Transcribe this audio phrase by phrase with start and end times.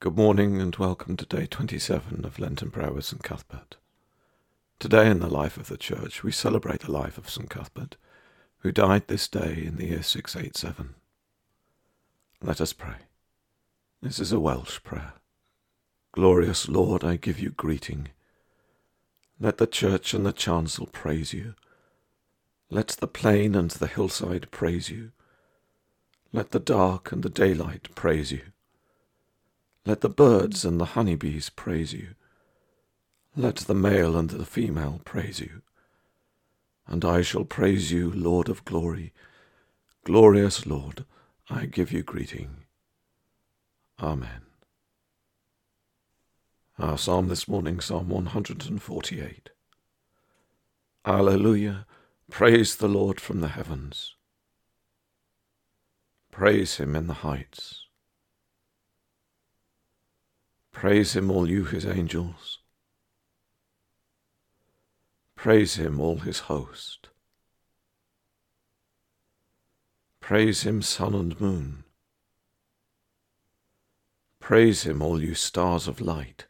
[0.00, 3.20] Good morning and welcome to day 27 of Lenten Prayer with St.
[3.20, 3.78] Cuthbert.
[4.78, 7.50] Today in the life of the Church we celebrate the life of St.
[7.50, 7.96] Cuthbert,
[8.58, 10.94] who died this day in the year 687.
[12.40, 12.94] Let us pray.
[14.00, 15.14] This is a Welsh prayer.
[16.12, 18.10] Glorious Lord, I give you greeting.
[19.40, 21.54] Let the church and the chancel praise you.
[22.70, 25.10] Let the plain and the hillside praise you.
[26.32, 28.42] Let the dark and the daylight praise you.
[29.88, 32.08] Let the birds and the honeybees praise you.
[33.34, 35.62] Let the male and the female praise you.
[36.86, 39.14] And I shall praise you, Lord of glory.
[40.04, 41.06] Glorious Lord,
[41.48, 42.64] I give you greeting.
[43.98, 44.42] Amen.
[46.78, 49.48] Our psalm this morning, Psalm 148.
[51.06, 51.86] Alleluia!
[52.30, 54.16] Praise the Lord from the heavens.
[56.30, 57.87] Praise him in the heights.
[60.72, 62.58] Praise him, all you his angels.
[65.34, 67.08] Praise him, all his host.
[70.20, 71.84] Praise him, sun and moon.
[74.40, 76.46] Praise him, all you stars of light.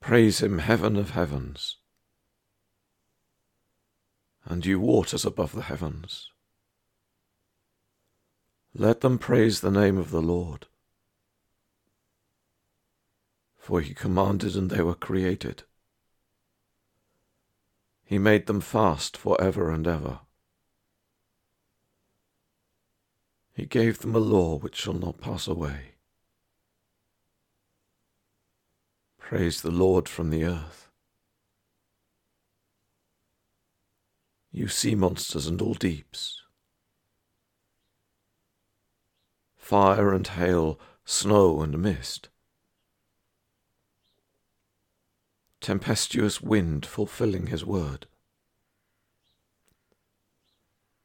[0.00, 1.78] Praise him, heaven of heavens,
[4.44, 6.30] and you waters above the heavens.
[8.74, 10.66] Let them praise the name of the Lord
[13.66, 15.64] for he commanded and they were created.
[18.04, 20.20] He made them fast for ever and ever.
[23.52, 25.96] He gave them a law which shall not pass away.
[29.18, 30.88] Praise the Lord from the earth.
[34.52, 36.40] You sea monsters and all deeps.
[39.56, 42.28] Fire and hail, snow and mist
[45.66, 48.06] tempestuous wind fulfilling his word.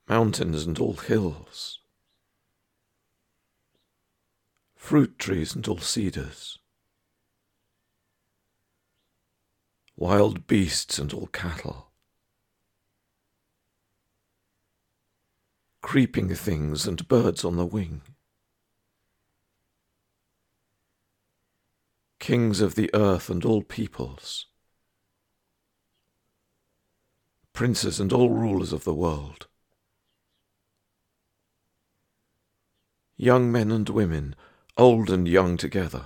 [0.07, 1.79] Mountains and all hills,
[4.75, 6.59] fruit trees and all cedars,
[9.95, 11.89] wild beasts and all cattle,
[15.81, 18.03] creeping things and birds on the wing.
[22.19, 24.45] Kings of the earth and all peoples,
[27.53, 29.47] princes and all rulers of the world,
[33.17, 34.35] young men and women,
[34.77, 36.03] old and young together.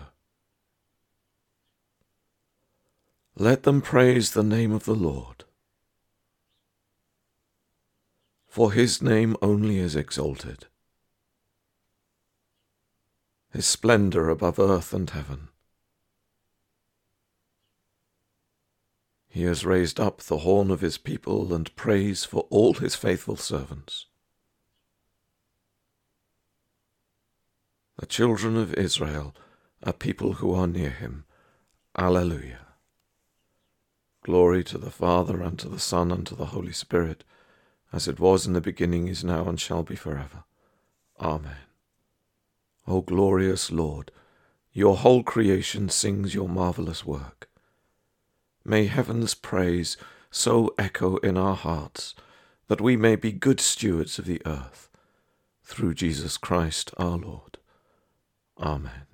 [3.38, 5.44] Let them praise the name of the Lord.
[8.48, 10.68] For his name only is exalted,
[13.52, 15.50] his splendour above earth and heaven.
[19.35, 23.35] He has raised up the horn of his people and praise for all his faithful
[23.35, 24.06] servants.
[28.00, 29.35] The children of Israel
[29.84, 31.25] are people who are near him.
[31.97, 32.62] Alleluia.
[34.23, 37.25] Glory to the Father, and to the Son, and to the Holy Spirit,
[37.91, 40.46] as it was in the beginning, is now, and shall be forever.
[41.19, 41.67] Amen.
[42.88, 44.12] O glorious Lord,
[44.72, 47.45] your whole creation sings your marvellous work.
[48.68, 49.96] May heaven's praise
[50.31, 52.16] so echo in our hearts
[52.68, 54.90] that we may be good stewards of the earth,
[55.64, 57.59] through Jesus Christ our Lord.
[58.59, 59.06] Amen.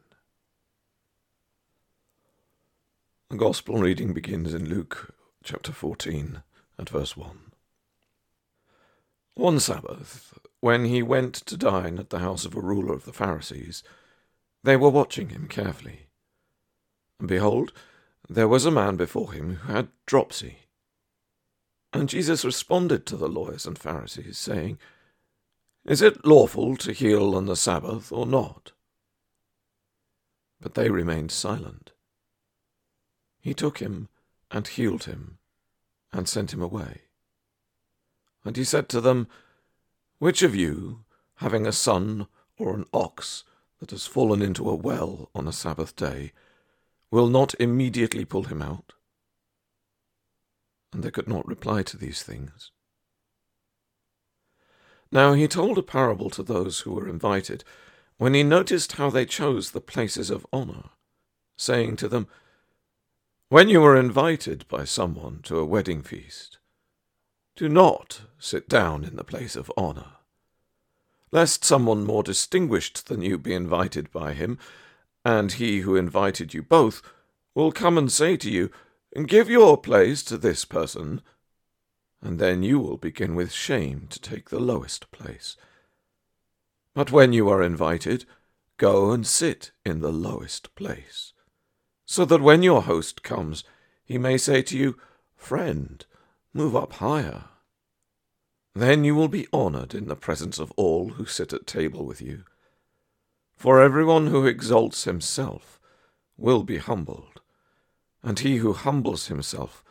[3.30, 5.14] The Gospel reading begins in Luke
[5.44, 6.44] chapter 14
[6.78, 7.52] and verse 1.
[9.36, 13.14] One Sabbath, when he went to dine at the house of a ruler of the
[13.14, 13.84] Pharisees,
[14.64, 16.08] they were watching him carefully.
[17.20, 17.74] And behold,
[18.34, 20.60] there was a man before him who had dropsy.
[21.92, 24.80] And Jesus responded to the lawyers and Pharisees, saying,
[25.84, 28.72] Is it lawful to heal on the Sabbath or not?
[30.62, 31.92] But they remained silent.
[33.42, 34.08] He took him
[34.50, 35.40] and healed him
[36.14, 37.02] and sent him away.
[38.46, 39.28] And he said to them,
[40.20, 41.04] Which of you,
[41.36, 42.28] having a son
[42.58, 43.44] or an ox
[43.80, 46.32] that has fallen into a well on a Sabbath day,
[47.12, 48.94] will not immediately pull him out.
[50.94, 52.72] And they could not reply to these things.
[55.12, 57.64] Now he told a parable to those who were invited,
[58.18, 60.90] when he noticed how they chose the places of honour,
[61.58, 62.28] saying to them,
[63.50, 66.60] When you are invited by someone to a wedding feast,
[67.56, 70.14] do not sit down in the place of honour,
[71.32, 74.58] lest someone more distinguished than you be invited by him,
[75.24, 77.02] and he who invited you both
[77.54, 78.72] will come and say to you,
[79.26, 81.22] Give your place to this person,
[82.22, 85.58] and then you will begin with shame to take the lowest place.
[86.94, 88.26] But when you are invited,
[88.78, 91.34] go and sit in the lowest place,
[92.06, 93.64] so that when your host comes,
[94.04, 94.98] he may say to you,
[95.36, 96.06] Friend,
[96.54, 97.46] move up higher.
[98.74, 102.22] Then you will be honored in the presence of all who sit at table with
[102.22, 102.44] you.
[103.62, 105.80] For everyone who exalts himself
[106.36, 107.42] will be humbled,
[108.24, 109.84] and he who humbles himself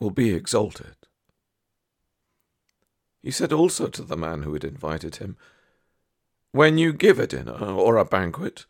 [0.00, 0.96] will be exalted.
[3.22, 5.36] He said also to the man who had invited him,
[6.50, 8.66] When you give a dinner or a banquet,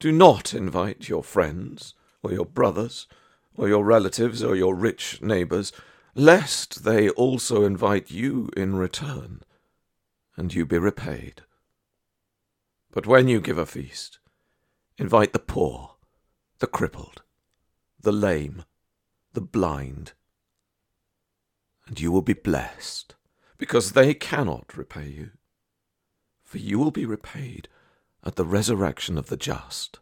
[0.00, 1.92] do not invite your friends,
[2.22, 3.06] or your brothers,
[3.54, 5.72] or your relatives, or your rich neighbors
[6.14, 9.42] lest they also invite you in return,
[10.38, 11.42] and you be repaid.
[12.90, 14.18] But when you give a feast,
[14.96, 15.96] invite the poor,
[16.58, 17.22] the crippled,
[18.00, 18.64] the lame,
[19.32, 20.12] the blind,
[21.86, 23.14] and you will be blessed,
[23.56, 25.30] because they cannot repay you,
[26.44, 27.68] for you will be repaid
[28.24, 29.98] at the resurrection of the just.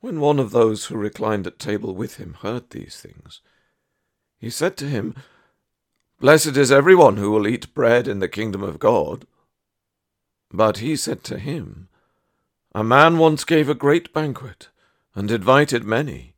[0.00, 3.40] When one of those who reclined at table with him heard these things,
[4.38, 5.14] he said to him,
[6.20, 9.26] Blessed is everyone who will eat bread in the kingdom of God.
[10.50, 11.88] But he said to him,
[12.74, 14.68] A man once gave a great banquet,
[15.14, 16.34] and invited many.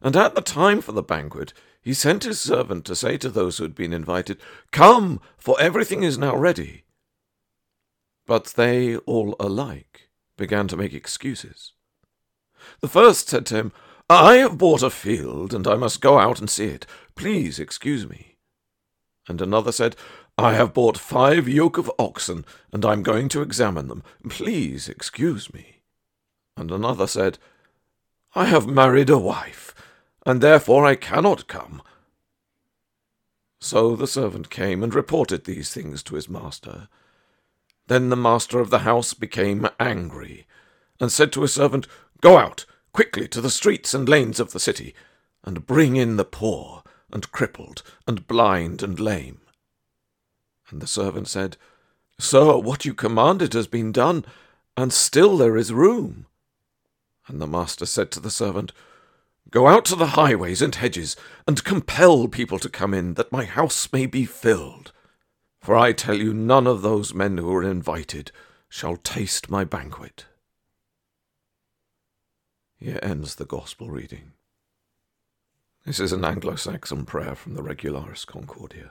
[0.00, 3.58] And at the time for the banquet, he sent his servant to say to those
[3.58, 4.38] who had been invited,
[4.70, 6.84] Come, for everything is now ready.
[8.26, 11.72] But they all alike began to make excuses.
[12.80, 13.72] The first said to him,
[14.08, 16.86] I have bought a field, and I must go out and see it.
[17.14, 18.36] Please excuse me.
[19.28, 19.96] And another said,
[20.38, 24.02] I have bought five yoke of oxen, and I am going to examine them.
[24.28, 25.80] Please excuse me.
[26.58, 27.38] And another said,
[28.34, 29.74] I have married a wife,
[30.26, 31.80] and therefore I cannot come.
[33.62, 36.88] So the servant came and reported these things to his master.
[37.86, 40.46] Then the master of the house became angry,
[41.00, 41.86] and said to his servant,
[42.20, 44.94] Go out quickly to the streets and lanes of the city,
[45.44, 49.40] and bring in the poor, and crippled, and blind, and lame.
[50.70, 51.56] And the servant said,
[52.18, 54.24] Sir, what you commanded has been done,
[54.76, 56.26] and still there is room.
[57.28, 58.72] And the master said to the servant,
[59.50, 61.16] Go out to the highways and hedges,
[61.46, 64.92] and compel people to come in, that my house may be filled.
[65.60, 68.32] For I tell you, none of those men who are invited
[68.68, 70.26] shall taste my banquet.
[72.78, 74.32] Here ends the Gospel reading.
[75.84, 78.90] This is an Anglo Saxon prayer from the Regularis Concordia.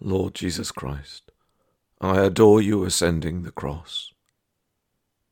[0.00, 1.32] Lord Jesus Christ,
[2.00, 4.12] I adore you ascending the cross.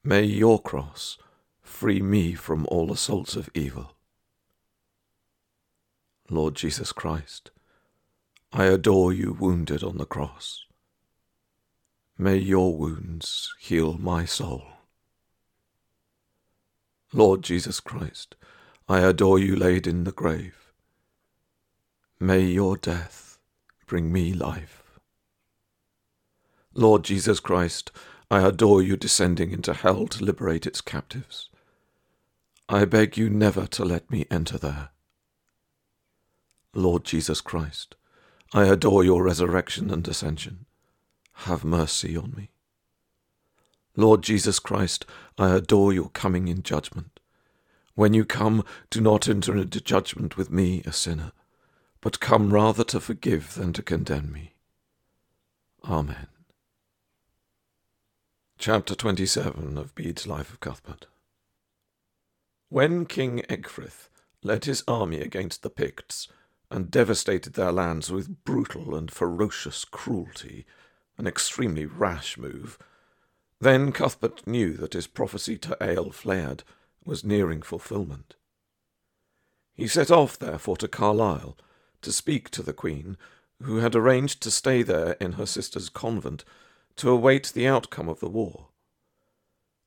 [0.02, 1.18] May your cross
[1.62, 3.94] free me from all assaults of evil.
[6.28, 7.52] Lord Jesus Christ,
[8.52, 10.64] I adore you wounded on the cross.
[12.18, 14.64] May your wounds heal my soul.
[17.12, 18.34] Lord Jesus Christ,
[18.88, 20.72] I adore you laid in the grave.
[22.18, 23.35] May your death
[23.86, 24.82] bring me life.
[26.74, 27.90] Lord Jesus Christ,
[28.30, 31.48] I adore you descending into hell to liberate its captives.
[32.68, 34.90] I beg you never to let me enter there.
[36.74, 37.94] Lord Jesus Christ,
[38.52, 40.66] I adore your resurrection and ascension.
[41.44, 42.50] Have mercy on me.
[43.96, 45.06] Lord Jesus Christ,
[45.38, 47.20] I adore your coming in judgment.
[47.94, 51.32] When you come, do not enter into judgment with me, a sinner,
[52.06, 54.52] but come rather to forgive than to condemn me.
[55.84, 56.28] Amen.
[58.58, 61.08] Chapter 27 of Bede's Life of Cuthbert.
[62.68, 64.08] When King Ecgfrith
[64.44, 66.28] led his army against the Picts
[66.70, 70.64] and devastated their lands with brutal and ferocious cruelty,
[71.18, 72.78] an extremely rash move,
[73.60, 76.60] then Cuthbert knew that his prophecy to Aelfflaed
[77.04, 78.36] was nearing fulfilment.
[79.74, 81.56] He set off, therefore, to Carlisle
[82.02, 83.16] to speak to the Queen,
[83.62, 86.44] who had arranged to stay there in her sister's convent
[86.96, 88.68] to await the outcome of the war.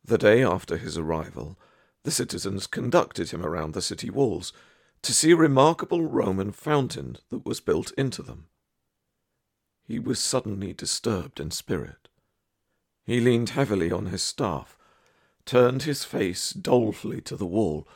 [0.04, 1.58] The day after his arrival,
[2.04, 4.54] the citizens conducted him around the city walls
[5.02, 8.48] to see a remarkable Roman fountain that was built into them.
[9.84, 12.10] He was suddenly disturbed in spirit.
[13.06, 14.78] He leaned heavily on his staff,
[15.46, 17.88] turned his face dolefully to the wall.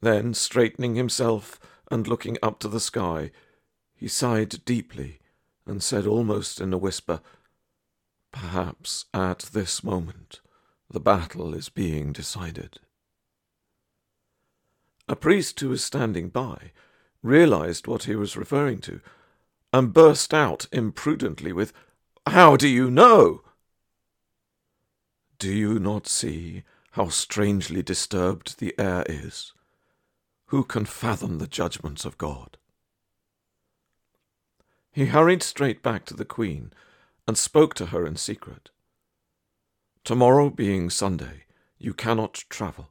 [0.00, 3.30] Then, straightening himself and looking up to the sky,
[3.94, 5.20] he sighed deeply
[5.66, 7.20] and said almost in a whisper,
[8.32, 10.40] Perhaps at this moment
[10.90, 12.80] the battle is being decided.
[15.08, 16.72] A priest who was standing by
[17.22, 19.00] realized what he was referring to
[19.72, 21.72] and burst out imprudently with,
[22.26, 23.42] How do you know?
[25.38, 29.52] Do you not see how strangely disturbed the air is?
[30.48, 32.56] Who can fathom the judgments of God?
[34.90, 36.72] He hurried straight back to the Queen
[37.26, 38.70] and spoke to her in secret.
[40.04, 41.44] Tomorrow being Sunday,
[41.78, 42.88] you cannot travel.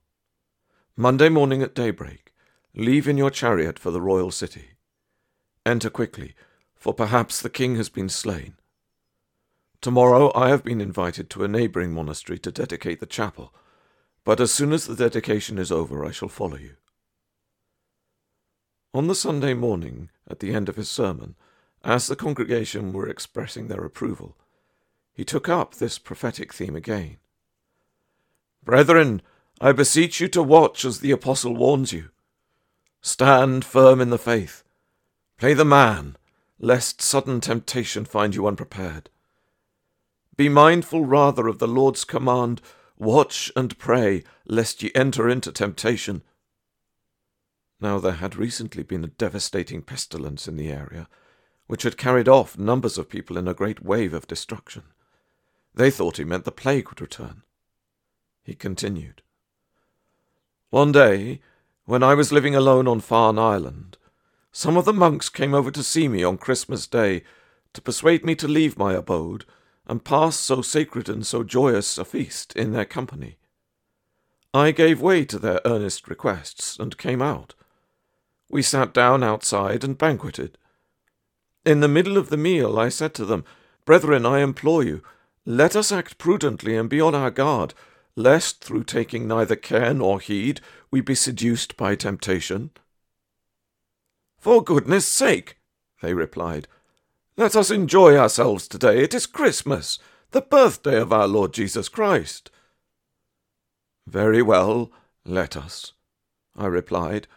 [0.95, 2.31] Monday morning at daybreak,
[2.75, 4.77] leave in your chariot for the royal city.
[5.65, 6.35] Enter quickly,
[6.75, 8.53] for perhaps the king has been slain.
[9.81, 13.51] Tomorrow I have been invited to a neighbouring monastery to dedicate the chapel,
[14.23, 16.75] but as soon as the dedication is over I shall follow you.
[18.97, 21.35] On the Sunday morning, at the end of his sermon,
[21.83, 24.35] as the congregation were expressing their approval,
[25.13, 27.17] he took up this prophetic theme again.
[28.63, 29.21] Brethren,
[29.61, 32.09] I beseech you to watch as the apostle warns you.
[32.99, 34.63] Stand firm in the faith.
[35.37, 36.17] Play the man,
[36.57, 39.11] lest sudden temptation find you unprepared.
[40.35, 42.63] Be mindful rather of the Lord's command,
[42.97, 46.23] Watch and pray, lest ye enter into temptation.
[47.79, 51.07] Now there had recently been a devastating pestilence in the area,
[51.67, 54.83] which had carried off numbers of people in a great wave of destruction.
[55.75, 57.43] They thought he meant the plague would return.
[58.43, 59.21] He continued.
[60.69, 61.41] One day,
[61.85, 63.97] when I was living alone on Farne Island,
[64.51, 67.23] some of the monks came over to see me on Christmas Day
[67.73, 69.45] to persuade me to leave my abode
[69.85, 73.37] and pass so sacred and so joyous a feast in their company.
[74.53, 77.53] I gave way to their earnest requests and came out.
[78.49, 80.57] We sat down outside and banqueted.
[81.65, 83.43] In the middle of the meal I said to them,
[83.85, 85.01] Brethren, I implore you,
[85.45, 87.73] let us act prudently and be on our guard,
[88.15, 90.61] lest through taking neither care nor heed
[90.91, 92.71] we be seduced by temptation.
[94.37, 95.57] For goodness sake,
[96.01, 96.67] they replied,
[97.39, 99.03] let us enjoy ourselves today.
[99.03, 99.99] It is Christmas,
[100.31, 102.49] the birthday of our Lord Jesus Christ.
[104.07, 104.91] Very well,
[105.23, 105.93] let us,
[106.55, 107.27] I replied.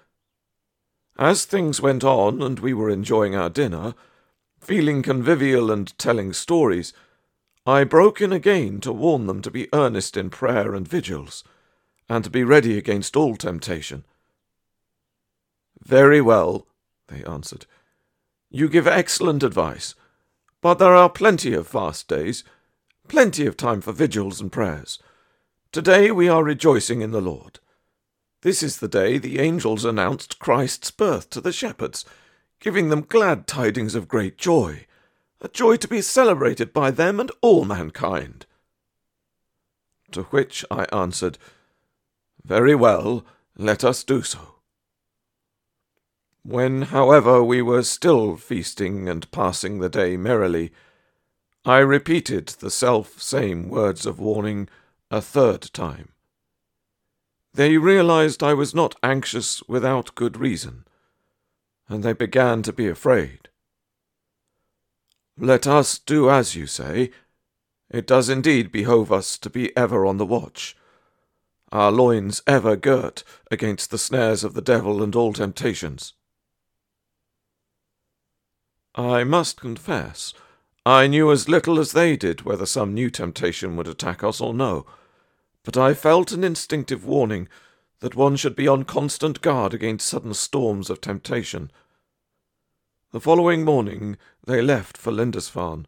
[1.21, 3.95] As things went on and we were enjoying our dinner,
[4.59, 6.95] feeling convivial and telling stories,
[7.67, 11.45] I broke in again to warn them to be earnest in prayer and vigils,
[12.09, 14.07] and to be ready against all temptation.
[15.83, 16.67] Very well,
[17.09, 17.67] they answered.
[18.49, 19.95] You give excellent advice,
[20.63, 22.45] but there are plenty of fast days,
[23.09, 24.99] plenty of time for vigils and prayers.
[25.71, 27.61] Today we are rejoicing in the Lord.
[28.43, 32.07] This is the day the angels announced Christ's birth to the shepherds,
[32.59, 34.87] giving them glad tidings of great joy,
[35.43, 38.47] a joy to be celebrated by them and all mankind.
[40.13, 41.37] To which I answered,
[42.43, 44.55] Very well, let us do so.
[46.43, 50.73] When, however, we were still feasting and passing the day merrily,
[51.67, 54.71] I repeated the self same words of warning
[55.11, 56.13] a third time.
[57.53, 60.85] They realized I was not anxious without good reason,
[61.89, 63.49] and they began to be afraid.
[65.37, 67.11] Let us do as you say.
[67.91, 70.77] It does indeed behove us to be ever on the watch,
[71.73, 76.15] our loins ever girt against the snares of the devil and all temptations.
[78.95, 80.35] I must confess,
[80.87, 84.55] I knew as little as they did whether some new temptation would attack us or
[84.55, 84.87] no,
[85.63, 87.49] but I felt an instinctive warning
[88.01, 91.71] that one should be on constant guard against sudden storms of temptation.
[93.13, 95.87] The following morning they left for Lindisfarne,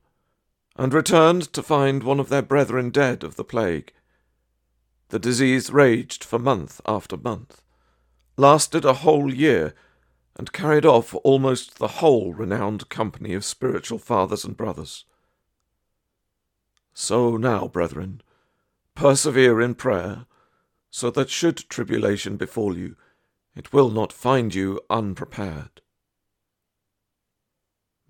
[0.77, 3.93] and returned to find one of their brethren dead of the plague.
[5.09, 7.63] The disease raged for month after month,
[8.37, 9.75] lasted a whole year,
[10.37, 15.05] and carried off almost the whole renowned company of spiritual fathers and brothers.
[16.95, 18.23] So now, brethren,
[18.95, 20.27] persevere in prayer,
[20.91, 22.97] so that should tribulation befall you,
[23.55, 25.81] it will not find you unprepared.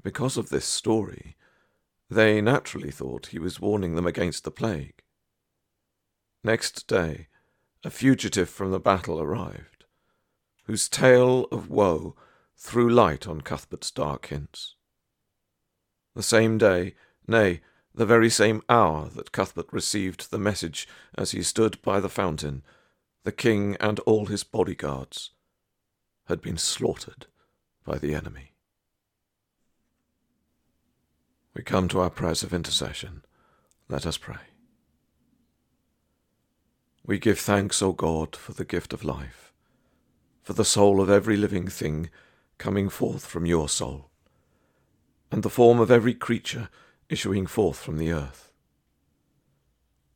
[0.02, 1.36] Because of this story,
[2.10, 5.02] they naturally thought he was warning them against the plague.
[6.44, 7.28] Next day,
[7.84, 9.72] a fugitive from the battle arrived
[10.64, 12.14] whose tale of woe
[12.56, 14.76] threw light on Cuthbert's dark hints.
[16.14, 16.94] The same day,
[17.26, 17.60] nay,
[17.94, 22.62] the very same hour that Cuthbert received the message as he stood by the fountain,
[23.24, 25.30] the king and all his bodyguards
[26.26, 27.26] had been slaughtered
[27.84, 28.52] by the enemy.
[31.54, 33.24] We come to our prayers of intercession.
[33.88, 34.36] Let us pray.
[37.04, 39.52] We give thanks, O God, for the gift of life,
[40.42, 42.08] for the soul of every living thing
[42.58, 44.08] coming forth from your soul,
[45.30, 46.70] and the form of every creature
[47.12, 48.50] issuing forth from the earth.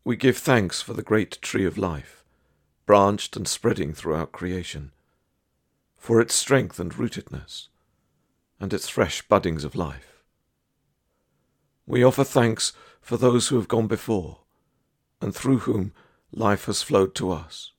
[0.03, 2.25] We give thanks for the great tree of life,
[2.87, 4.93] branched and spreading throughout creation,
[5.99, 7.69] for its strength and rootedness,
[8.59, 10.23] and its fresh buddings of life.
[11.87, 12.73] We offer thanks
[13.03, 14.39] for those who have gone before,
[15.21, 15.93] and through whom
[16.33, 17.73] life has flowed to us,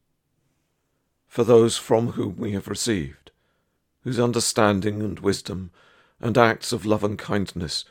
[1.27, 3.31] for those from whom we have received,
[4.03, 5.71] whose understanding and wisdom
[6.19, 7.83] and acts of love and kindness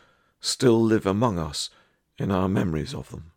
[0.47, 1.71] still live among us
[2.19, 3.33] in our memories of them.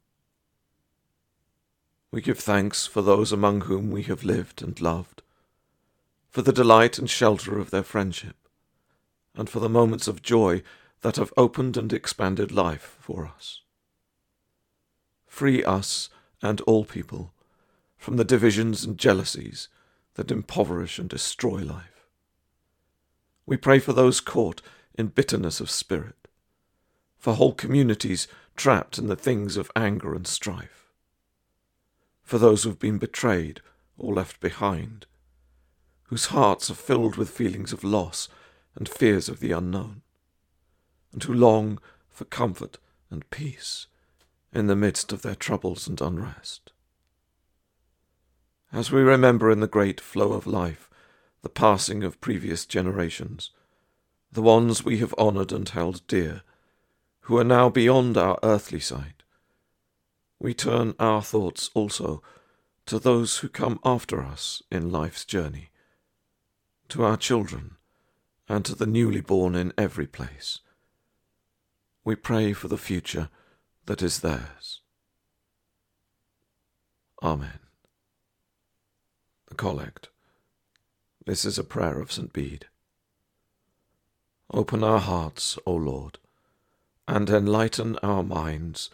[2.12, 5.24] We give thanks for those among whom we have lived and loved,
[6.30, 8.36] for the delight and shelter of their friendship,
[9.36, 10.62] and for the moments of joy
[11.02, 13.62] that have opened and expanded life for us.
[15.26, 16.10] Free us
[16.44, 17.34] and all people
[17.98, 19.68] from the divisions and jealousies
[20.14, 22.06] that impoverish and destroy life.
[23.48, 24.62] We pray for those caught
[24.94, 26.19] in bitterness of spirit,
[27.20, 30.90] for whole communities trapped in the things of anger and strife,
[32.24, 33.62] for those who have been betrayed
[33.98, 35.06] or left behind,
[36.04, 38.30] whose hearts are filled with feelings of loss
[38.76, 40.02] and fears of the unknown
[41.12, 42.78] and who long for comfort
[43.10, 43.88] and peace
[44.54, 46.72] in the midst of their troubles and unrest.
[48.72, 50.90] As we remember in the great flow of life
[51.42, 53.52] the passing of previous generations,
[54.32, 56.44] the ones we have honoured and held dear,
[57.22, 59.24] who are now beyond our earthly sight,
[60.40, 62.22] we turn our thoughts also
[62.86, 65.70] to those who come after us in life's journey,
[66.88, 67.76] to our children,
[68.48, 70.60] and to the newly born in every place
[72.04, 73.30] we pray for the future
[73.86, 74.82] that is theirs.
[77.22, 77.60] Amen.
[79.48, 80.10] The Collect.
[81.26, 82.34] This is a prayer of St.
[82.34, 82.66] Bede.
[84.52, 86.18] Open our hearts, O Lord,
[87.10, 88.92] and enlighten our minds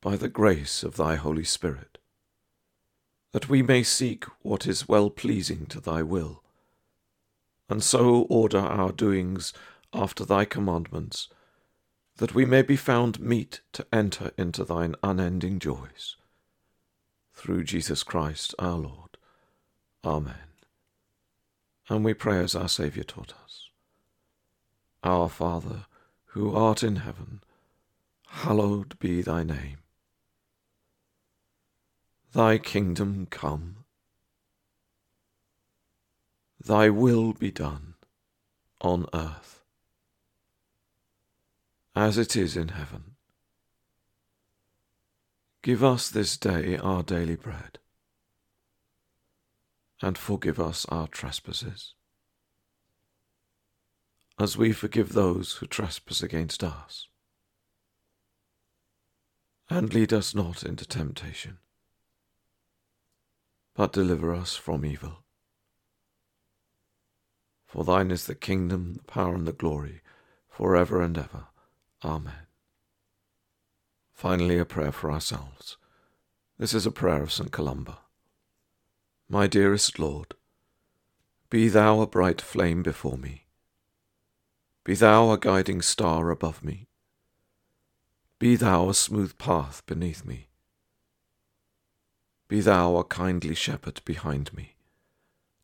[0.00, 1.96] by the grace of thy Holy Spirit,
[3.30, 6.42] that we may seek what is well pleasing to thy will,
[7.68, 9.52] and so order our doings
[9.94, 11.28] after thy commandments
[12.16, 16.16] that we may be found meet to enter into thine unending joys.
[17.32, 19.16] Through Jesus Christ our Lord.
[20.04, 20.50] Amen.
[21.88, 23.68] And we pray as our Saviour taught us.
[25.04, 25.86] Our Father,
[26.26, 27.40] who art in heaven,
[28.32, 29.78] hallowed be thy name.
[32.32, 33.84] Thy kingdom come.
[36.64, 37.94] Thy will be done
[38.80, 39.60] on earth
[41.94, 43.16] as it is in heaven.
[45.62, 47.78] Give us this day our daily bread,
[50.00, 51.94] and forgive us our trespasses,
[54.40, 57.08] as we forgive those who trespass against us.
[59.74, 61.56] And lead us not into temptation,
[63.74, 65.24] but deliver us from evil.
[67.66, 70.02] For thine is the kingdom, the power, and the glory,
[70.46, 71.46] for ever and ever.
[72.04, 72.46] Amen.
[74.12, 75.78] Finally, a prayer for ourselves.
[76.58, 77.50] This is a prayer of St.
[77.50, 78.00] Columba.
[79.26, 80.34] My dearest Lord,
[81.48, 83.46] be thou a bright flame before me.
[84.84, 86.88] Be thou a guiding star above me.
[88.42, 90.48] Be thou a smooth path beneath me.
[92.48, 94.74] Be thou a kindly shepherd behind me,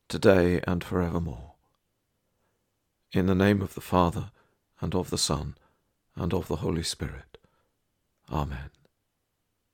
[0.06, 1.54] today and forevermore.
[3.10, 4.30] In the name of the Father,
[4.80, 5.56] and of the Son,
[6.14, 7.38] and of the Holy Spirit.
[8.30, 8.70] Amen.